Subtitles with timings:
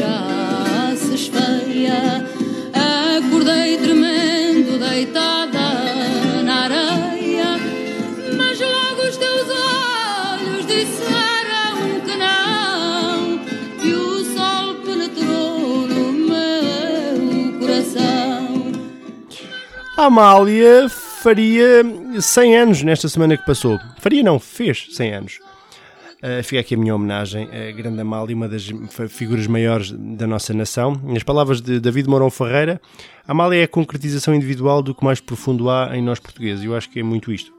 [0.00, 2.24] Me achasses feia
[3.16, 7.58] Acordei tremendo deitada na areia
[8.36, 13.40] Mas logo os teus olhos disseram que não
[13.84, 18.72] E o sol penetrou no meu coração
[19.96, 21.82] Amália faria
[22.18, 23.78] 100 anos nesta semana que passou.
[23.98, 25.38] Faria não, fez 100 anos.
[26.22, 28.70] Uh, fica aqui a minha homenagem a grande Amália, uma das
[29.08, 31.00] figuras maiores da nossa nação.
[31.02, 32.80] Nas palavras de David Mourão Ferreira,
[33.26, 36.64] Amália é a concretização individual do que mais profundo há em nós portugueses.
[36.64, 37.52] Eu acho que é muito isto.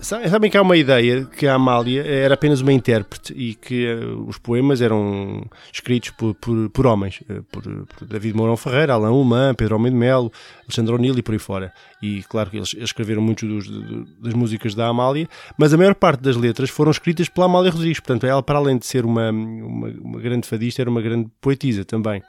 [0.00, 3.86] Sa- sabem que há uma ideia que a Amália era apenas uma intérprete e que
[3.86, 8.94] eh, os poemas eram escritos por, por, por homens, eh, por, por David Mourão Ferreira,
[8.94, 10.32] Alain Ullmann, Pedro Almeida Melo,
[10.62, 11.72] Alexandre O'Neill e por aí fora.
[12.02, 15.94] E claro que eles, escreveram muitos dos- do- das músicas da Amália, mas a maior
[15.94, 18.00] parte das letras foram escritas pela Amália Rodrigues.
[18.00, 21.84] Portanto, ela, para além de ser uma, uma, uma grande fadista, era uma grande poetisa
[21.84, 22.22] também.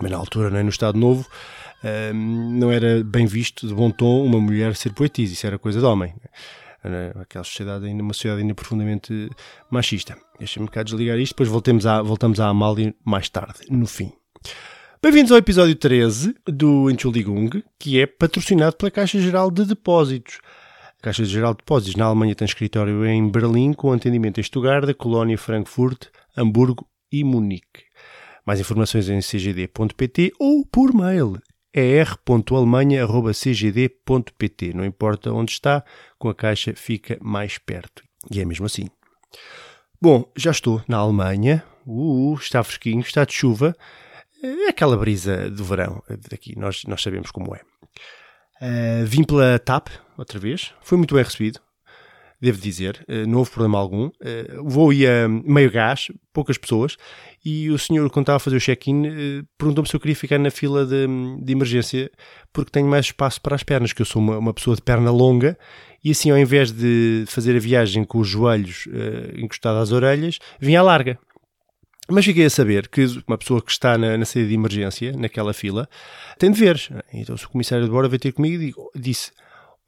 [0.00, 0.62] Mas na altura, não é?
[0.62, 1.26] no Estado Novo,
[2.14, 5.86] não era bem visto de bom tom uma mulher ser poetisa, isso era coisa de
[5.86, 6.14] homem.
[7.20, 9.30] Aquela sociedade ainda, uma sociedade ainda profundamente
[9.70, 10.16] machista.
[10.38, 14.12] Deixa-me cá desligar isto, depois voltemos à, voltamos à Amália mais tarde, no fim.
[15.02, 20.38] Bem-vindos ao episódio 13 do Entschuldigung, que é patrocinado pela Caixa Geral de Depósitos.
[20.98, 24.94] A Caixa Geral de Depósitos na Alemanha tem escritório em Berlim, com atendimento em Stuttgart,
[24.94, 27.84] Colónia, Frankfurt, Hamburgo e Munique.
[28.46, 31.38] Mais informações em cgd.pt ou por mail
[31.74, 34.74] er.alemanha.cgd.pt.
[34.74, 35.82] Não importa onde está,
[36.18, 38.02] com a caixa fica mais perto.
[38.30, 38.88] E é mesmo assim.
[40.00, 41.64] Bom, já estou na Alemanha.
[41.86, 43.74] Uh, está fresquinho, está de chuva.
[44.42, 46.02] É aquela brisa do verão.
[46.30, 47.60] Daqui nós, nós sabemos como é.
[48.62, 50.74] Uh, vim pela TAP, outra vez.
[50.82, 51.60] Foi muito bem recebido
[52.40, 54.10] devo dizer, eh, não houve problema algum.
[54.64, 56.96] O voo ia meio gás, poucas pessoas,
[57.44, 60.38] e o senhor, quando estava a fazer o check-in, eh, perguntou-me se eu queria ficar
[60.38, 61.06] na fila de,
[61.42, 62.10] de emergência
[62.52, 65.10] porque tenho mais espaço para as pernas, que eu sou uma, uma pessoa de perna
[65.10, 65.58] longa,
[66.02, 70.38] e assim, ao invés de fazer a viagem com os joelhos eh, encostados às orelhas,
[70.58, 71.18] vinha à larga.
[72.12, 75.52] Mas fiquei a saber que uma pessoa que está na, na saída de emergência, naquela
[75.52, 75.88] fila,
[76.38, 76.88] tem deveres.
[77.12, 79.30] Então, se o comissário de bordo veio ter comigo, digo- disse: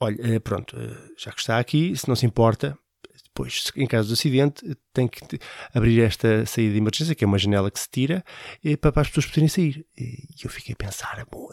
[0.02, 2.76] Olha, eh, pronto, eh, já que está aqui, se não se importa,
[3.22, 5.38] depois, em caso de acidente, tem que
[5.72, 8.24] abrir esta saída de emergência, que é uma janela que se tira,
[8.64, 9.86] eh, para, as pessoas poderem sair.
[9.96, 11.48] E eu fiquei a pensar: bom,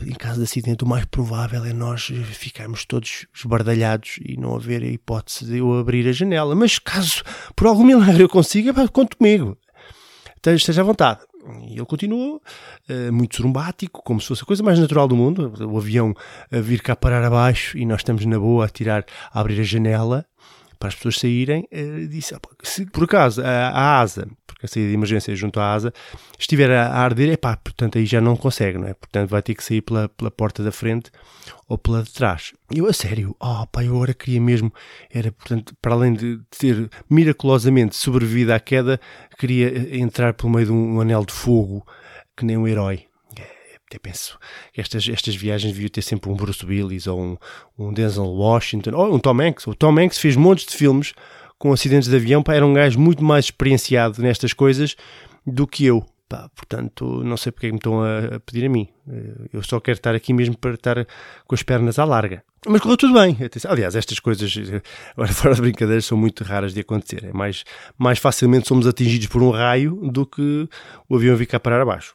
[0.00, 4.82] em caso de acidente, o mais provável é nós ficarmos todos esbardalhados e não haver
[4.82, 6.54] a hipótese de eu abrir a janela.
[6.54, 7.22] Mas caso
[7.54, 9.58] por algum milagre eu consiga, pá, conte comigo.
[10.46, 11.20] Esteja à vontade.
[11.62, 12.42] E ele continuou,
[12.88, 15.52] eh, muito sorumbático, como se fosse a coisa mais natural do mundo.
[15.60, 16.14] O avião
[16.50, 19.64] a vir cá parar abaixo e nós estamos na boa a tirar, a abrir a
[19.64, 20.26] janela
[20.78, 21.66] para as pessoas saírem.
[21.70, 25.60] eh, disse, "Ah, se por acaso a, a asa, porque a saída de emergência junto
[25.60, 25.92] à asa,
[26.38, 28.94] estiver a, a arder, é pá, portanto aí já não consegue, não é?
[28.94, 31.10] Portanto vai ter que sair pela, pela porta da frente
[31.68, 32.52] ou pela de trás.
[32.74, 34.72] E eu, a sério, oh pá, eu agora queria mesmo,
[35.10, 39.00] era, portanto, para além de ter miraculosamente sobrevivido à queda,
[39.38, 41.86] queria eh, entrar pelo meio de um, anel de fogo,
[42.36, 43.04] que nem um herói.
[43.88, 44.38] Até penso
[44.72, 47.36] que estas, estas viagens deviam ter sempre um Bruce Willis ou um,
[47.78, 49.66] um Denzel Washington ou um Tom Hanks.
[49.66, 51.14] O Tom Hanks fez montes de filmes
[51.58, 54.96] com acidentes de avião, pá, era um gajo muito mais experienciado nestas coisas
[55.46, 56.04] do que eu.
[56.28, 58.88] Pá, portanto, não sei porque é que me estão a, pedir a mim.
[59.08, 61.06] Eh, eu só quero estar aqui mesmo para estar
[61.46, 62.42] com as pernas à larga.
[62.66, 63.38] Mas correu tudo bem.
[63.68, 64.52] Aliás, estas coisas,
[65.14, 67.26] agora fora de brincadeiras, são muito raras de acontecer.
[67.26, 67.62] É mais,
[67.96, 70.68] mais facilmente somos atingidos por um raio do que
[71.08, 72.12] o avião vir cá parar abaixo.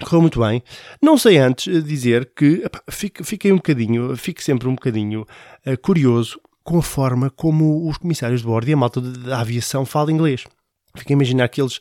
[0.00, 0.62] Correu muito bem.
[1.00, 2.64] Não sei antes dizer que
[3.22, 5.26] fiquei um bocadinho, fico sempre um bocadinho
[5.66, 9.84] uh, curioso com a forma como os comissários de bordo e a malta da aviação
[9.84, 10.44] falam inglês.
[10.96, 11.80] Fica a imaginar que eles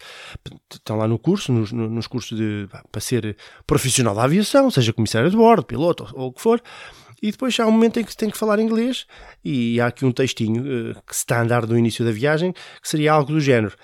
[0.72, 3.36] estão lá no curso, nos, nos cursos de, para ser
[3.68, 6.62] profissional da aviação, seja comissário de bordo, piloto ou, ou o que for,
[7.22, 9.06] e depois há um momento em que tem que falar inglês
[9.44, 12.88] e há aqui um textinho uh, que está a andar no início da viagem, que
[12.88, 13.76] seria algo do género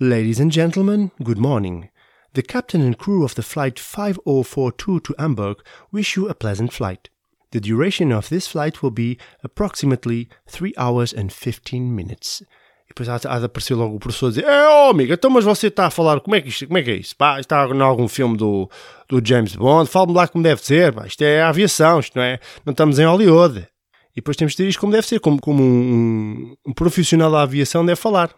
[0.00, 1.88] Ladies and gentlemen, good morning.
[2.34, 5.58] The captain and crew of the flight 5042 to Hamburg
[5.90, 7.08] wish you a pleasant flight.
[7.50, 12.42] The duration of this flight will be approximately 3 hours and 15 minutes.
[12.84, 15.44] E depois há, de aparecer logo o professor a dizer: É, oh, amiga, então, mas
[15.44, 17.14] você está a falar, como é que, isto, como é, que é isso?
[17.16, 18.68] Pá, está em algum filme do,
[19.08, 22.40] do James Bond, fala-me lá como deve ser, pá, isto é aviação, isto não é,
[22.64, 23.66] não estamos em Hollywood.
[24.12, 27.42] E depois temos de ter isto como deve ser, como, como um, um profissional da
[27.42, 28.30] aviação deve falar.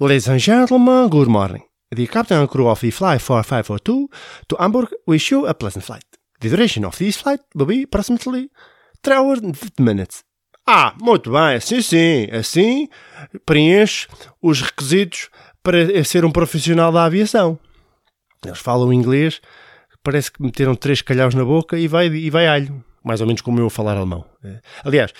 [0.00, 1.67] Ladies and gentlemen, good morning.
[1.90, 4.08] The captain and crew of the Fly 4542
[4.48, 6.04] to Hamburg wish you a pleasant flight.
[6.40, 8.50] The duration of this flight will be approximately
[9.02, 10.22] 3 hours and 50 minutes.
[10.66, 12.88] Ah, muito bem, assim sim, assim
[13.46, 14.06] preenche
[14.42, 15.30] os requisitos
[15.62, 17.58] para ser um profissional da aviação.
[18.44, 19.40] Eles falam inglês,
[20.02, 22.84] parece que meteram três calhaus na boca e vai, e vai alho.
[23.02, 24.26] Mais ou menos como eu a falar alemão.
[24.44, 24.60] É.
[24.84, 25.12] Aliás,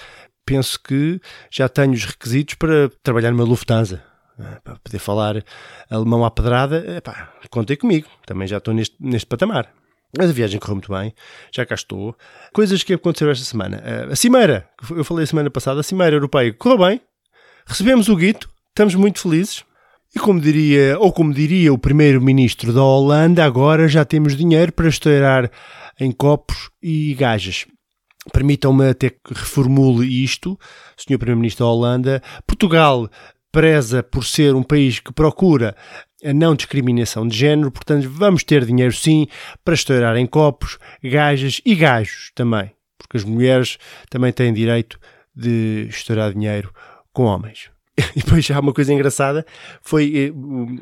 [0.45, 1.19] penso que
[1.51, 4.05] já tenho os requisitos para trabalhar numa Lufthansa.
[4.41, 5.45] É, para poder falar
[5.91, 8.07] alemão à pedrada, epá, contem comigo.
[8.25, 9.73] Também já estou neste, neste patamar.
[10.17, 11.13] Mas a viagem correu muito bem,
[11.53, 12.17] já cá estou.
[12.53, 13.83] Coisas que aconteceram esta semana.
[13.85, 17.01] Eh, a Cimeira, eu falei a semana passada, a Cimeira Europeia correu bem,
[17.67, 19.65] recebemos o guito, estamos muito felizes.
[20.17, 24.89] E como diria, ou como diria o primeiro-ministro da Holanda, agora já temos dinheiro para
[24.89, 25.51] estourar
[26.01, 27.67] em copos e gajas.
[28.33, 30.59] Permitam-me até que reformule isto,
[30.97, 31.19] Sr.
[31.19, 32.23] Primeiro-Ministro da Holanda.
[32.47, 33.11] Portugal
[33.53, 35.75] preza por ser um país que procura
[36.25, 39.27] a não discriminação de género, portanto, vamos ter dinheiro sim
[39.65, 43.79] para estourar em copos, gajas e gajos também, porque as mulheres
[44.11, 44.99] também têm direito
[45.35, 46.73] de estourar dinheiro
[47.13, 47.71] com homens.
[48.15, 49.45] E depois há uma coisa engraçada,
[49.83, 50.33] foi,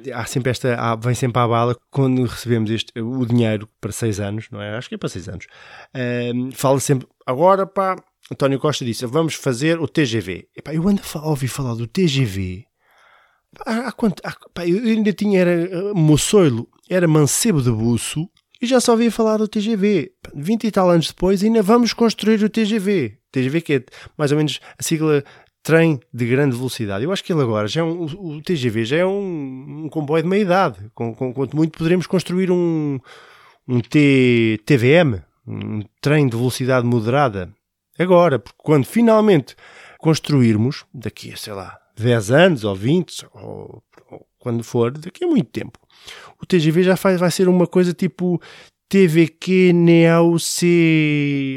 [0.06, 3.90] eh, há sempre esta, há, vem sempre à bala, quando recebemos este, o dinheiro para
[3.90, 4.76] seis anos, não é?
[4.76, 5.46] Acho que é para seis anos,
[6.54, 7.96] fala sempre, agora pá,
[8.30, 10.48] António Costa disse, vamos fazer o TGV.
[10.56, 12.66] Epá, eu ando a ouvir falar do TGV
[13.64, 18.28] Há, há quanto, há, pá, eu ainda tinha, era eh, moçoilo, era mancebo de buço
[18.60, 20.12] e já só ouvia falar do TGV.
[20.34, 23.18] 20 e tal anos depois ainda vamos construir o TGV.
[23.30, 23.84] TGV que é
[24.16, 25.22] mais ou menos a sigla
[25.62, 27.04] trem de grande velocidade.
[27.04, 30.22] Eu acho que ele agora já é um, o TGV já é um, um comboio
[30.22, 30.90] de meia idade.
[30.94, 32.98] Com, com, quanto muito poderemos construir um,
[33.66, 37.52] um T, TVM, um trem de velocidade moderada.
[37.98, 39.56] Agora, porque quando finalmente
[39.98, 45.26] construirmos, daqui a sei lá 10 anos ou 20 ou, ou, quando for, daqui a
[45.26, 45.78] muito tempo.
[46.40, 48.40] O TGV já faz, vai ser uma coisa tipo
[48.88, 50.36] TVQ NEAU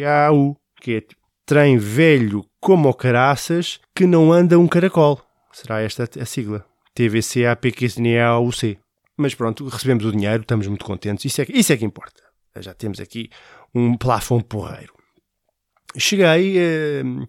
[0.03, 5.21] CAU, que é tipo, trem velho como o caraças que não anda um caracol.
[5.51, 6.65] Será esta a sigla?
[6.95, 7.87] TVCAPQ
[9.17, 12.23] Mas pronto, recebemos o dinheiro, estamos muito contentes, isso é, isso é que importa.
[12.57, 13.29] Já temos aqui
[13.73, 14.98] um plafond porreiro.
[15.97, 17.27] Cheguei uh,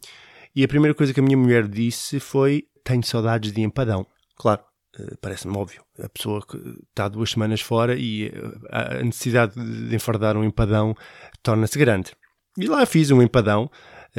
[0.55, 4.07] e a primeira coisa que a minha mulher disse foi tenho saudades de empadão.
[4.37, 4.63] Claro,
[4.99, 5.83] eh, parece-me óbvio.
[6.03, 6.57] A pessoa que
[6.89, 8.31] está duas semanas fora e eh,
[8.71, 10.95] a necessidade de enfardar um empadão
[11.43, 12.13] torna-se grande.
[12.59, 13.71] E lá fiz um empadão.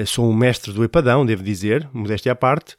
[0.05, 2.77] Sou um mestre do empadão, devo dizer, modéstia à parte,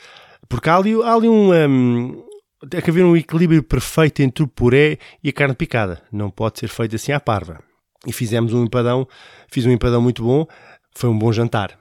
[0.48, 1.52] porque há ali, há ali um.
[1.52, 2.24] um
[2.70, 6.02] tem que haver um equilíbrio perfeito entre o puré e a carne picada.
[6.10, 7.62] Não pode ser feito assim à parva.
[8.06, 9.06] E fizemos um empadão,
[9.48, 10.46] fiz um empadão muito bom,
[10.94, 11.78] foi um bom jantar.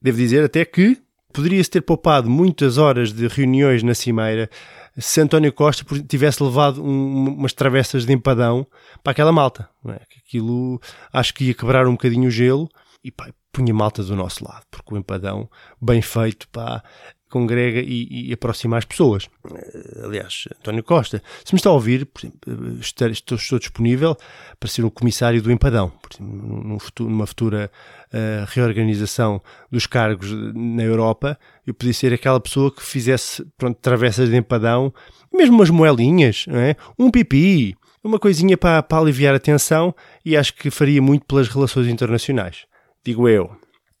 [0.00, 1.00] Devo dizer até que
[1.32, 4.48] Poderia-se ter poupado muitas horas de reuniões na Cimeira
[4.96, 8.66] se António Costa tivesse levado um, umas travessas de empadão
[9.02, 9.68] para aquela malta.
[9.86, 10.00] É?
[10.26, 10.80] Aquilo
[11.12, 12.68] acho que ia quebrar um bocadinho o gelo
[13.04, 15.48] e pá, punha malta do nosso lado, porque o empadão,
[15.80, 16.82] bem feito, pá,
[17.28, 19.28] congrega e, e aproxima as pessoas.
[19.50, 22.80] Eh, aliás, António Costa, se me está a ouvir, exemplo,
[23.10, 24.16] estou, estou disponível
[24.58, 27.70] para ser o comissário do empadão, exemplo, num futuro, numa futura
[28.12, 34.28] uh, reorganização dos cargos na Europa, eu podia ser aquela pessoa que fizesse pronto, travessas
[34.28, 34.92] de empadão,
[35.32, 36.74] mesmo umas moelinhas, é?
[36.98, 39.94] um pipi, uma coisinha para, para aliviar a tensão
[40.24, 42.66] e acho que faria muito pelas relações internacionais.
[43.04, 43.50] Digo eu.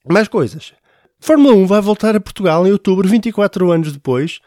[0.08, 0.72] Mais coisas.
[1.20, 4.40] Fórmula 1 vai voltar a Portugal em outubro, 24 anos depois,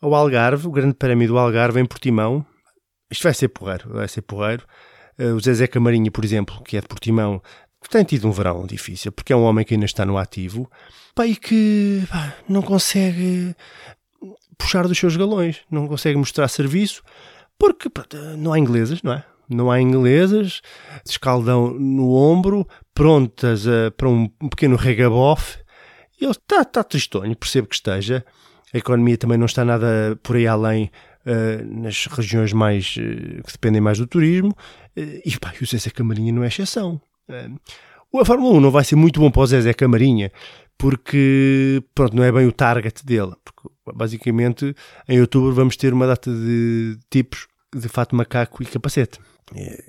[0.00, 2.44] ao Algarve, o Grande Prémio do Algarve em Portimão.
[3.10, 4.64] isto vai ser porreiro, vai ser porreiro.
[5.18, 7.42] Uh, o Zezé Camarinha, por exemplo, que é de Portimão,
[7.88, 10.70] tem tido um verão difícil, porque é um homem que ainda está no ativo
[11.14, 13.54] pá, e que pá, não consegue
[14.58, 17.02] puxar dos seus galões, não consegue mostrar serviço,
[17.58, 19.24] porque pronto, não há inglesas, não é?
[19.48, 20.60] Não há inglesas,
[21.04, 25.58] escaldão no ombro, prontas uh, para um pequeno regabof.
[26.20, 28.24] Ele está tá tristonho, percebo que esteja.
[28.72, 30.90] A economia também não está nada por aí além
[31.26, 34.54] uh, nas regiões mais uh, que dependem mais do turismo.
[34.96, 37.00] e, pá, o Zezé Camarinha não é exceção.
[37.28, 40.30] a Fórmula 1 não vai ser muito bom para o Zezé Camarinha,
[40.76, 43.32] porque pronto, não é bem o target dele.
[43.44, 44.74] Porque, basicamente,
[45.08, 49.18] em outubro vamos ter uma data de tipos de fato macaco e capacete.
[49.54, 49.82] É,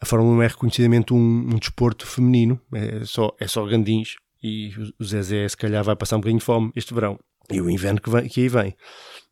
[0.00, 4.72] a Fórmula 1 é reconhecidamente um, um, desporto feminino, é só, é só gandins e
[4.98, 7.18] o Zezé se calhar vai passar um bocadinho de fome este verão
[7.50, 8.76] e o inverno que, vem, que aí vem.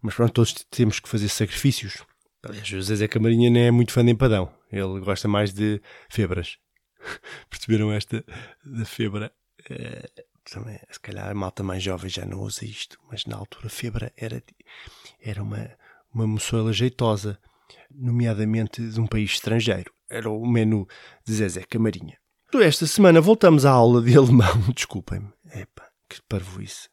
[0.03, 2.03] Mas pronto, todos temos que fazer sacrifícios.
[2.43, 6.59] Aliás, o Zezé Camarinha nem é muito fã de empadão, ele gosta mais de febras.
[7.51, 8.25] Perceberam esta
[8.65, 9.33] da febra?
[9.69, 10.09] É,
[10.51, 14.13] também, se calhar a malta mais jovem já não usa isto, mas na altura febra
[14.17, 14.43] era,
[15.21, 15.71] era uma,
[16.15, 17.39] uma moçoela jeitosa
[17.91, 19.93] nomeadamente de um país estrangeiro.
[20.09, 20.87] Era o menu
[21.25, 22.17] de Zezé Camarinha.
[22.63, 24.61] Esta semana voltamos à aula de alemão.
[24.75, 25.29] Desculpem-me.
[25.53, 26.89] Epa, que parvoíce.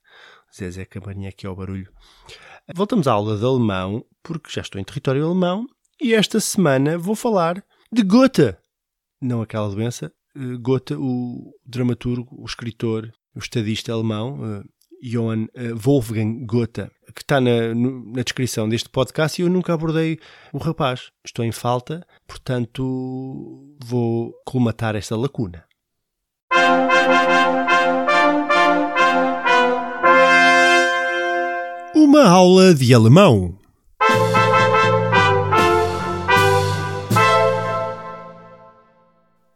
[0.55, 1.91] Zezé Camarinha aqui ao barulho.
[2.75, 5.65] Voltamos à aula de alemão, porque já estou em território alemão,
[6.01, 8.55] e esta semana vou falar de Goethe.
[9.21, 10.11] Não aquela doença.
[10.35, 14.63] Eh, Goethe, o dramaturgo, o escritor, o estadista alemão, eh,
[15.03, 20.17] Johann eh, Wolfgang Goethe, que está na, na, descrição deste podcast e eu nunca abordei
[20.53, 21.11] o rapaz.
[21.25, 25.65] Estou em falta, portanto vou colmatar esta lacuna.
[31.93, 33.59] Uma aula de alemão.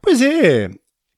[0.02, 0.70] Pois é,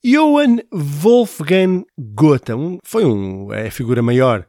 [0.04, 2.54] Johann Wolfgang Goethe
[2.84, 4.48] foi um, é a figura maior,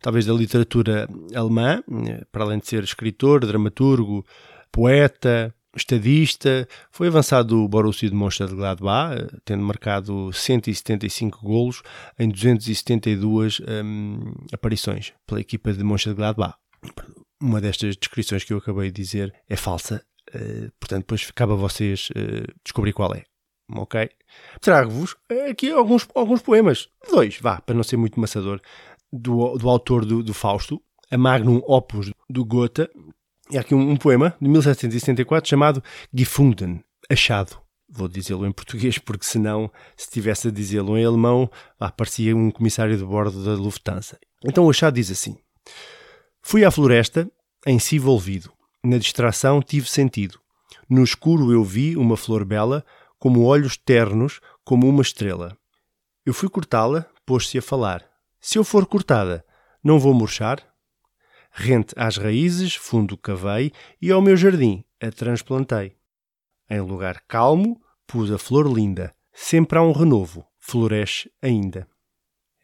[0.00, 1.82] talvez, da literatura alemã,
[2.30, 4.24] para além de ser escritor, dramaturgo,
[4.70, 6.68] poeta, estadista.
[6.92, 11.82] Foi avançado do Borussia de Mönchengladbach, tendo marcado 175 golos
[12.16, 16.54] em 272 um, aparições pela equipa de Mönchengladbach.
[17.42, 21.56] Uma destas descrições que eu acabei de dizer é falsa, uh, portanto, depois cabe a
[21.56, 23.24] vocês uh, descobrir qual é
[23.80, 24.08] ok?
[24.60, 25.16] Trago-vos
[25.50, 28.60] aqui alguns, alguns poemas, dois, vá, para não ser muito maçador,
[29.12, 32.88] do, do autor do, do Fausto, a Magnum Opus do Goethe.
[33.50, 37.60] E há aqui um, um poema de 1774 chamado Gefunden, achado.
[37.94, 42.96] Vou dizê-lo em português porque senão, se tivesse a dizê-lo em alemão, aparecia um comissário
[42.96, 44.18] de bordo da Lufthansa.
[44.42, 45.36] Então o achado diz assim:
[46.40, 47.30] Fui à floresta,
[47.66, 48.50] em si envolvido.
[48.82, 50.40] Na distração tive sentido.
[50.88, 52.84] No escuro eu vi uma flor bela,
[53.22, 55.56] como olhos ternos, como uma estrela.
[56.26, 58.04] Eu fui cortá-la, pôs-se a falar.
[58.40, 59.46] Se eu for cortada,
[59.80, 60.58] não vou murchar?
[61.52, 65.96] Rente às raízes, fundo cavei, e ao meu jardim a transplantei.
[66.68, 71.86] Em lugar calmo, pus a flor linda, sempre há um renovo, floresce ainda.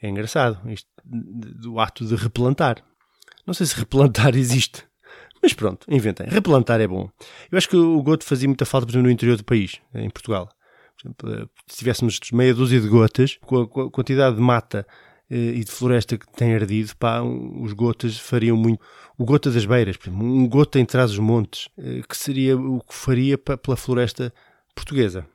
[0.03, 2.85] É engraçado, isto do ato de replantar.
[3.47, 4.88] Não sei se replantar existe,
[5.43, 6.27] mas pronto, inventem.
[6.29, 7.09] Replantar é bom.
[7.51, 10.11] Eu acho que o goto fazia muita falta, por exemplo, no interior do país, em
[10.11, 10.49] Portugal.
[11.01, 14.87] Exemplo, eh, se tivéssemos meia dúzia de gotas, com a, com a quantidade de mata
[15.31, 18.85] eh, e de floresta que tem ardido, pá, os gotas fariam muito.
[19.17, 22.57] O gota das beiras, por exemplo, um gota em trás dos montes, eh, que seria
[22.57, 24.33] o que faria pela floresta
[24.75, 25.27] portuguesa.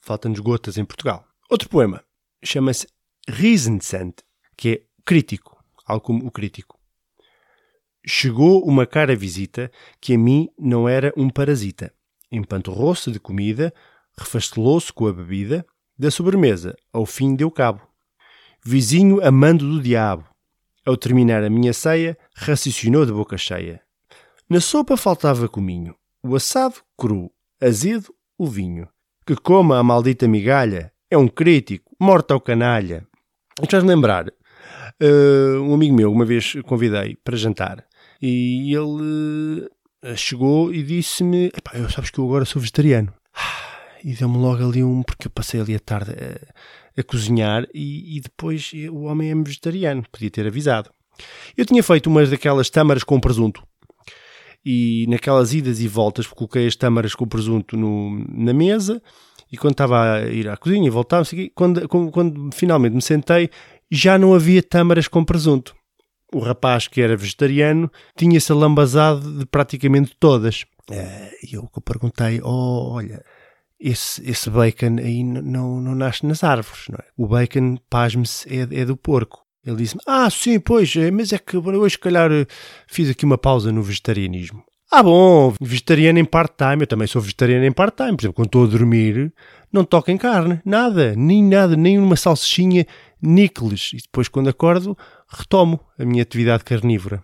[0.00, 1.24] Faltam-nos gotas em Portugal.
[1.50, 2.02] Outro poema
[2.42, 2.86] chama-se
[3.28, 4.14] Riesensand,
[4.56, 6.77] que é crítico, algo como o crítico.
[8.10, 11.92] Chegou uma cara visita que a mim não era um parasita.
[12.32, 13.70] Empanturrou-se de comida,
[14.18, 15.66] refastelou-se com a bebida,
[15.98, 17.82] da sobremesa ao fim deu cabo.
[18.64, 20.24] Vizinho amando do diabo.
[20.86, 23.82] Ao terminar a minha ceia, raciocinou de boca cheia.
[24.48, 28.88] Na sopa faltava cominho, o assado cru, azedo o vinho.
[29.26, 33.06] Que coma a maldita migalha, é um crítico, morta ao canalha.
[33.70, 37.86] Faz lembrar, uh, um amigo meu, uma vez convidei para jantar,
[38.20, 39.68] e ele
[40.04, 43.12] uh, chegou e disse-me: eu sabes que eu agora sou vegetariano.
[44.04, 48.16] E deu-me logo ali um, porque eu passei ali a tarde a, a cozinhar e,
[48.16, 50.88] e, depois o homem é vegetariano, podia ter avisado.
[51.56, 53.60] Eu tinha feito umas daquelas tâmaras com presunto
[54.64, 59.02] e naquelas idas e voltas coloquei as tâmaras com presunto no, na mesa
[59.50, 63.50] e quando estava a ir à cozinha e voltava, quando, quando, quando finalmente me sentei,
[63.90, 65.74] já não havia tâmaras com presunto
[66.32, 70.64] o rapaz que era vegetariano tinha-se alambazado de praticamente todas.
[70.90, 73.22] Eh, E eu que perguntei, oh, olha,
[73.80, 77.04] esse, esse bacon aí não, não nasce nas árvores, não é?
[77.16, 79.44] O bacon, pasme-se, é, é do porco.
[79.64, 82.46] Ele disse-me, ah, sim, pois, eh, mas é que hoje, se calhar, eh,
[82.86, 84.64] fiz aqui uma pausa no vegetarianismo.
[84.90, 88.16] Ah, bom, vegetariano em part-time, eu também sou vegetariano em part-time.
[88.16, 89.30] Por exemplo, quando estou a dormir,
[89.70, 92.86] não toco em carne, nada, nem nada, nem uma salsichinha,
[93.20, 93.90] níqueles.
[93.92, 94.96] E depois, quando acordo,
[95.28, 97.22] retomo a minha atividade carnívora.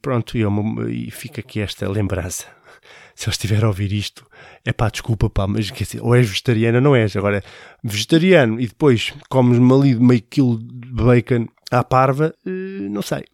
[0.00, 2.46] Pronto, e, eu, e fica aqui esta lembrança.
[3.16, 4.24] Se ele estiver a ouvir isto,
[4.64, 7.16] é pá, desculpa, pá, mas quer dizer, ou és vegetariano ou não és.
[7.16, 7.42] Agora,
[7.82, 13.24] vegetariano e depois comes-me ali meio quilo de bacon à parva, eh, não sei.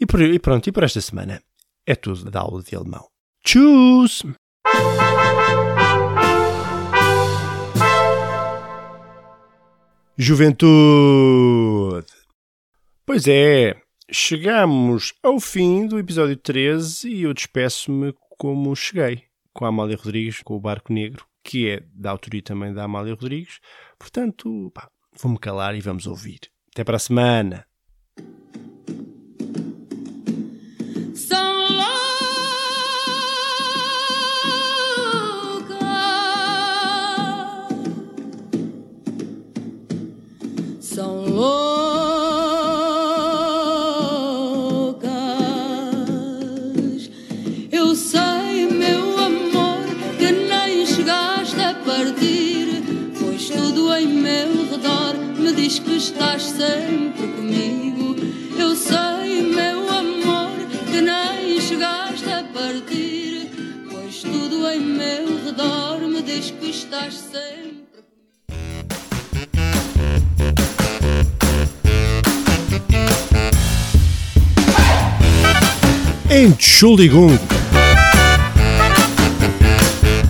[0.00, 1.42] E, e pronto, e por esta semana
[1.86, 3.06] é tudo da aula de alemão.
[3.44, 4.22] Tschüss!
[10.16, 12.06] Juventude!
[13.04, 19.68] Pois é, chegamos ao fim do episódio 13 e eu despeço-me como cheguei, com a
[19.68, 23.58] Amália Rodrigues, com o Barco Negro, que é da autoria também da Amália Rodrigues.
[23.98, 24.72] Portanto,
[25.20, 26.40] vou-me calar e vamos ouvir.
[26.72, 27.66] Até para a semana!
[64.82, 67.82] Meu redor me diz que estás sempre.
[76.30, 77.38] Entschuldigung.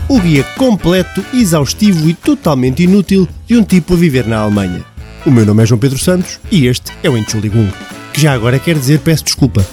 [0.09, 4.85] O guia completo, exaustivo e totalmente inútil de um tipo a viver na Alemanha.
[5.25, 7.71] O meu nome é João Pedro Santos e este é o Entschuldigung,
[8.12, 9.65] que já agora quer dizer peço desculpa.